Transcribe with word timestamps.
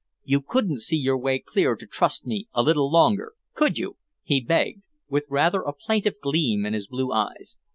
You 0.23 0.41
couldn't 0.41 0.79
see 0.81 0.95
your 0.97 1.19
way 1.19 1.37
clear 1.37 1.75
to 1.75 1.85
trust 1.85 2.25
me 2.25 2.47
a 2.53 2.63
little 2.63 2.89
longer, 2.91 3.33
could 3.53 3.77
you?" 3.77 3.97
he 4.23 4.41
begged, 4.41 4.81
with 5.09 5.25
rather 5.29 5.61
a 5.61 5.73
plaintive 5.73 6.19
gleam 6.23 6.65
in 6.65 6.73
his 6.73 6.87
blue 6.87 7.11
eyes. 7.11 7.57